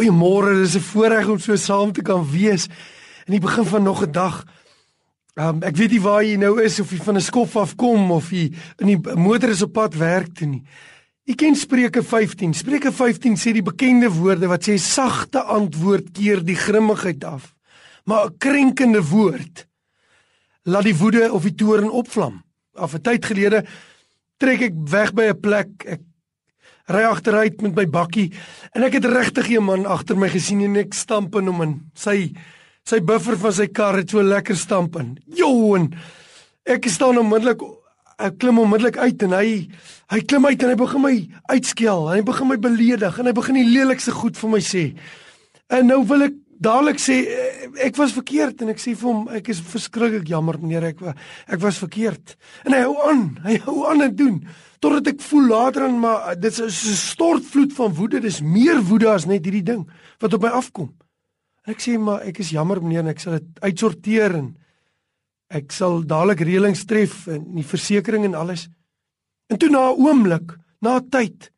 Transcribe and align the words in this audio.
Goeiemôre, 0.00 0.54
dis 0.56 0.76
'n 0.76 0.80
voorreg 0.80 1.28
om 1.28 1.38
so 1.38 1.56
saam 1.56 1.92
te 1.92 2.00
kan 2.02 2.24
wees 2.24 2.68
in 3.26 3.36
die 3.36 3.40
begin 3.40 3.64
van 3.64 3.82
nog 3.82 4.02
'n 4.02 4.12
dag. 4.12 4.46
Um, 5.34 5.62
ek 5.62 5.76
weet 5.76 5.90
nie 5.90 6.00
waar 6.00 6.24
jy 6.24 6.36
nou 6.36 6.62
is 6.62 6.80
of 6.80 6.90
jy 6.90 6.96
van 6.96 7.16
'n 7.16 7.20
skof 7.20 7.56
af 7.56 7.76
kom 7.76 8.10
of 8.10 8.30
jy 8.30 8.50
in 8.78 8.86
die 8.86 9.14
motor 9.14 9.50
is 9.50 9.62
op 9.62 9.72
pad 9.72 9.94
werk 9.94 10.34
toe 10.34 10.46
nie. 10.46 10.62
Jy 11.24 11.34
ken 11.34 11.54
Spreuke 11.54 12.02
15. 12.02 12.54
Spreuke 12.54 12.92
15 12.92 13.36
sê 13.36 13.52
die 13.52 13.62
bekende 13.62 14.08
woorde 14.08 14.46
wat 14.46 14.68
sê 14.68 14.78
sagte 14.78 15.42
antwoord 15.42 16.12
keer 16.12 16.44
die 16.44 16.56
grimmigheid 16.56 17.24
af. 17.24 17.54
Maar 18.04 18.24
'n 18.24 18.38
krenkende 18.38 19.02
woord 19.02 19.66
laat 20.62 20.84
die 20.84 20.96
woede 20.96 21.32
of 21.32 21.42
die 21.42 21.54
toorn 21.54 21.90
opvlam. 21.90 22.42
Af 22.72 22.94
'n 22.94 23.02
tyd 23.02 23.24
gelede 23.24 23.64
trek 24.38 24.60
ek 24.60 24.74
weg 24.84 25.12
by 25.12 25.22
'n 25.28 25.40
plek. 25.40 25.68
Ek 25.84 26.00
ry 26.90 27.04
agteruit 27.06 27.60
met 27.62 27.76
my 27.78 27.86
bakkie 27.86 28.30
en 28.74 28.86
ek 28.86 28.98
het 28.98 29.06
regtig 29.06 29.50
'n 29.50 29.64
man 29.64 29.86
agter 29.86 30.16
my 30.16 30.28
gesien 30.28 30.62
en 30.62 30.76
ek 30.76 30.94
stamp 30.94 31.34
in 31.36 31.46
hom 31.46 31.62
in. 31.62 31.74
Sy 31.94 32.32
sy 32.84 33.00
buffer 33.00 33.36
van 33.36 33.52
sy 33.52 33.66
kar 33.66 33.96
het 33.96 34.10
so 34.10 34.22
lekker 34.22 34.56
stamp 34.56 34.96
in. 34.96 35.18
Jo 35.26 35.76
en 35.76 35.94
ek 36.66 36.88
staan 36.88 37.18
onmiddellik 37.18 37.60
ek 38.18 38.38
klim 38.38 38.58
onmiddellik 38.58 38.98
uit 38.98 39.22
en 39.22 39.32
hy 39.32 39.48
hy 40.10 40.20
klim 40.20 40.46
uit 40.46 40.62
en 40.62 40.68
hy 40.68 40.76
begin 40.76 41.02
my 41.02 41.16
uitskel. 41.54 42.08
Hy 42.10 42.22
begin 42.26 42.48
my 42.48 42.56
beledig 42.56 43.18
en 43.18 43.26
hy 43.26 43.32
begin 43.32 43.60
die 43.60 43.70
lelikste 43.70 44.12
goed 44.12 44.36
vir 44.36 44.50
my 44.50 44.60
sê. 44.60 44.84
En 45.70 45.86
nou 45.86 46.02
wil 46.04 46.26
ek 46.26 46.39
dadelik 46.60 47.00
sê 47.00 47.16
ek 47.80 47.96
was 47.96 48.12
verkeerd 48.12 48.62
en 48.62 48.72
ek 48.74 48.80
sê 48.82 48.92
vir 48.98 49.08
hom 49.08 49.28
ek 49.32 49.48
is 49.52 49.62
verskriklik 49.64 50.28
jammer 50.28 50.58
meneer 50.60 50.90
ek 50.92 51.00
ek 51.10 51.60
was 51.62 51.80
verkeerd. 51.80 52.36
En 52.68 52.76
hy 52.76 52.82
hou 52.84 52.96
aan. 53.08 53.22
Hy 53.48 53.56
hou 53.66 53.84
aan 53.90 54.04
en 54.08 54.16
doen 54.16 54.42
totdat 54.80 55.10
ek 55.12 55.20
voel 55.28 55.50
later 55.50 55.84
aan 55.84 55.98
maar 56.00 56.34
dit 56.40 56.52
is 56.52 56.60
'n 56.64 56.96
stortvloed 56.96 57.72
van 57.76 57.94
woede. 57.94 58.20
Dis 58.20 58.40
meer 58.40 58.80
woede 58.80 59.08
as 59.08 59.26
net 59.26 59.44
hierdie 59.44 59.64
ding 59.64 59.88
wat 60.20 60.34
op 60.34 60.42
my 60.42 60.48
afkom. 60.48 60.92
En 61.66 61.72
ek 61.72 61.80
sê 61.80 61.98
maar 61.98 62.24
ek 62.24 62.40
is 62.40 62.50
jammer 62.50 62.80
meneer 62.80 63.04
en 63.04 63.12
ek 63.12 63.20
sal 63.20 63.38
dit 63.38 63.60
uitsorteer 63.60 64.34
en 64.36 64.56
ek 65.50 65.72
sal 65.72 66.02
dadelik 66.06 66.40
reëlings 66.40 66.84
tref 66.86 67.26
en 67.28 67.44
die 67.54 67.66
versekerings 67.66 68.26
en 68.26 68.34
alles. 68.34 68.68
En 69.50 69.58
toe 69.58 69.68
na 69.68 69.90
'n 69.90 69.98
oomblik, 69.98 70.56
na 70.80 71.00
tyd, 71.00 71.50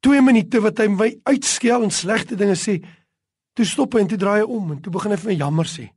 2 0.00 0.20
minute 0.20 0.60
wat 0.60 0.78
hy 0.78 0.88
my 0.88 1.10
uitskel 1.24 1.82
en 1.82 1.90
slegte 1.90 2.36
dinge 2.36 2.56
sê, 2.58 2.82
toe 3.56 3.66
stop 3.68 3.94
hy 3.94 4.04
en 4.04 4.12
toe 4.12 4.20
draai 4.20 4.40
hy 4.40 4.46
om 4.46 4.72
en 4.74 4.80
toe 4.82 4.92
begin 4.94 5.14
hy 5.14 5.18
vir 5.22 5.32
my 5.32 5.38
jammer 5.40 5.68
sê. 5.68 5.88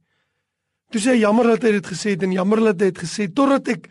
Toe 0.92 1.02
sê 1.02 1.16
hy 1.16 1.22
jammer 1.23 1.52
dat 1.56 1.64
hy 1.66 1.75
dit 1.78 1.88
gesê 1.92 2.16
het 2.16 2.25
en 2.28 2.36
jammer 2.36 2.62
dat 2.70 2.81
hy 2.81 2.92
dit 2.92 3.02
gesê 3.06 3.30
totdat 3.31 3.72
ek 3.73 3.88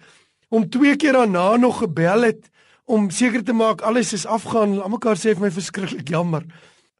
hom 0.52 0.66
twee 0.70 0.94
keer 1.00 1.16
daarna 1.18 1.56
nog 1.60 1.80
gebel 1.82 2.28
het 2.28 2.50
om 2.84 3.08
seker 3.10 3.42
te 3.44 3.56
maak 3.56 3.82
alles 3.82 4.12
is 4.12 4.26
afgaan. 4.28 4.76
Almekaar 4.84 5.18
sê 5.18 5.32
vir 5.34 5.46
my 5.46 5.52
verskriklik 5.54 6.10
jammer. 6.12 6.44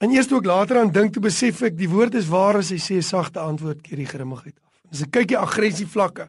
En 0.02 0.12
eers 0.12 0.26
toe 0.28 0.40
ek 0.40 0.48
later 0.48 0.80
aan 0.80 0.92
dink, 0.92 1.12
toe 1.14 1.22
besef 1.22 1.62
ek 1.64 1.76
die 1.78 1.88
woord 1.88 2.16
is 2.18 2.30
waar 2.32 2.58
as 2.58 2.72
hy 2.74 2.80
sê 2.82 2.98
sagte 3.04 3.40
antwoord 3.40 3.84
keer 3.84 4.00
die 4.02 4.08
grimmigheid 4.08 4.56
af. 4.56 4.72
As 4.90 5.04
ek 5.06 5.12
kyk 5.14 5.30
die 5.34 5.40
aggressie 5.40 5.88
vlakke 5.88 6.28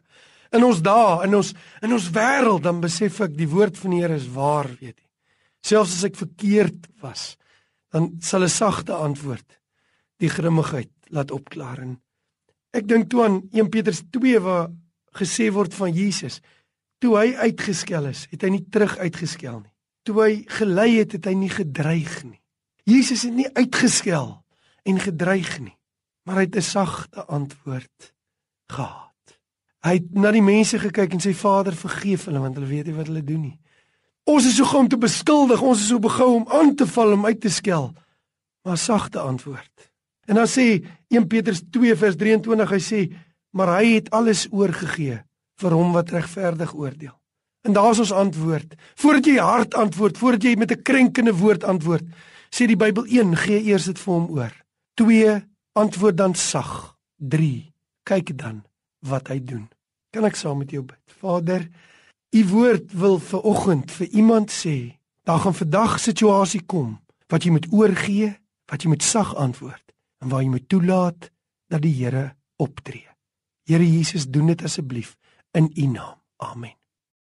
in 0.54 0.64
ons 0.64 0.78
dae, 0.84 1.24
in 1.26 1.34
ons 1.34 1.50
in 1.84 1.92
ons 1.92 2.06
wêreld, 2.14 2.62
dan 2.64 2.78
besef 2.80 3.18
ek 3.24 3.34
die 3.36 3.48
woord 3.50 3.76
van 3.80 3.92
die 3.92 4.04
Here 4.04 4.16
is 4.16 4.28
waar, 4.32 4.68
weet 4.78 4.94
jy. 4.94 5.08
Selfs 5.66 5.96
as 5.98 6.06
ek 6.06 6.20
verkeerd 6.20 6.86
was, 7.02 7.34
dan 7.92 8.14
sal 8.22 8.44
'n 8.46 8.52
sagte 8.52 8.94
antwoord 8.94 9.58
die 10.22 10.32
grimmigheid 10.32 10.90
laat 11.12 11.30
opklaar 11.30 11.78
en 11.84 11.96
ek 12.76 12.88
dink 12.88 13.10
toe 13.10 13.24
aan 13.24 13.40
1 13.52 13.68
Petrus 13.70 14.02
2 14.10 14.40
waar 14.40 14.68
gesê 15.16 15.50
word 15.52 15.74
van 15.74 15.92
Jesus 15.92 16.40
Toe 17.02 17.12
hy 17.18 17.34
uitgeskel 17.36 18.08
is, 18.08 18.24
het 18.32 18.44
hy 18.46 18.54
nie 18.54 18.64
terug 18.72 18.96
uitgeskel 18.96 19.60
nie. 19.60 19.72
Toe 20.06 20.16
hy 20.22 20.30
gelei 20.58 20.90
het, 21.00 21.16
het 21.18 21.26
hy 21.28 21.34
nie 21.36 21.52
gedreig 21.52 22.14
nie. 22.24 22.38
Jesus 22.88 23.26
het 23.26 23.34
nie 23.36 23.48
uitgeskel 23.58 24.30
en 24.86 25.00
gedreig 25.02 25.50
nie, 25.60 25.74
maar 26.24 26.40
hy 26.40 26.46
het 26.46 26.56
'n 26.56 26.62
sagte 26.62 27.26
antwoord 27.26 28.14
gehad. 28.70 29.38
Hy 29.82 29.92
het 29.98 30.14
na 30.14 30.30
die 30.30 30.42
mense 30.42 30.78
gekyk 30.78 31.12
en 31.12 31.20
sê 31.20 31.34
Vader, 31.34 31.74
vergeef 31.74 32.24
hulle 32.24 32.40
want 32.40 32.54
hulle 32.54 32.66
weet 32.66 32.86
nie 32.86 32.94
wat 32.94 33.06
hulle 33.06 33.24
doen 33.24 33.40
nie. 33.40 33.58
Ons 34.24 34.46
is 34.46 34.56
so 34.56 34.64
gou 34.64 34.80
om 34.80 34.88
te 34.88 34.98
beskuldig, 34.98 35.62
ons 35.62 35.80
is 35.80 35.88
so 35.88 35.98
begou 35.98 36.34
om 36.34 36.48
aan 36.48 36.74
te 36.74 36.86
val 36.86 37.12
om 37.12 37.26
uit 37.26 37.40
te 37.40 37.50
skel. 37.50 37.94
Maar 38.62 38.78
sagte 38.78 39.18
antwoord. 39.18 39.92
En 40.26 40.34
dan 40.34 40.48
sê 40.50 40.82
1 41.08 41.26
Petrus 41.26 41.62
2 41.70 41.96
vers 41.96 42.16
23, 42.18 42.70
hy 42.70 42.82
sê, 42.82 43.00
maar 43.54 43.76
hy 43.78 43.96
het 43.96 44.10
alles 44.14 44.46
oorgegee 44.50 45.20
vir 45.62 45.76
hom 45.78 45.94
wat 45.94 46.10
regverdig 46.12 46.74
oordeel. 46.74 47.14
En 47.66 47.74
daar's 47.74 48.02
ons 48.02 48.12
antwoord. 48.12 48.74
Voordat 48.98 49.26
jy 49.26 49.36
hard 49.42 49.74
antwoord, 49.74 50.18
voordat 50.18 50.42
jy 50.42 50.54
met 50.58 50.70
'n 50.72 50.82
krenkende 50.82 51.34
woord 51.34 51.64
antwoord, 51.64 52.04
sê 52.50 52.66
die 52.66 52.76
Bybel 52.76 53.06
1, 53.06 53.36
gee 53.36 53.62
eers 53.62 53.84
dit 53.84 53.98
vir 53.98 54.14
hom 54.14 54.30
oor. 54.30 54.52
2, 54.94 55.42
antwoord 55.72 56.16
dan 56.16 56.34
sag. 56.34 56.96
3, 57.18 57.72
kyk 58.02 58.38
dan 58.38 58.64
wat 59.00 59.28
hy 59.28 59.40
doen. 59.40 59.68
Kan 60.10 60.24
ek 60.24 60.36
saam 60.36 60.58
met 60.58 60.70
jou 60.70 60.82
bid? 60.82 61.00
Vader, 61.20 61.68
u 62.30 62.44
woord 62.44 62.92
wil 62.92 63.18
vir 63.18 63.40
oggend 63.40 63.90
vir 63.90 64.06
iemand 64.06 64.50
sê, 64.50 64.98
daar 65.24 65.38
gaan 65.38 65.54
vandag 65.54 66.00
situasie 66.00 66.62
kom 66.66 66.98
wat 67.28 67.42
jy 67.42 67.50
moet 67.50 67.66
oorgee, 67.72 68.36
wat 68.70 68.82
jy 68.82 68.88
moet 68.88 69.02
sag 69.02 69.34
antwoord 69.34 69.86
en 70.26 70.32
waar 70.32 70.42
jy 70.42 70.50
moet 70.50 70.68
toelaat 70.68 71.30
dat 71.70 71.84
die 71.86 71.94
Here 71.94 72.34
optree. 72.58 73.06
Here 73.66 73.86
Jesus, 73.86 74.26
doen 74.26 74.50
dit 74.50 74.62
asseblief 74.66 75.14
in 75.54 75.70
U 75.74 75.86
naam. 75.86 76.18
Amen. 76.42 76.74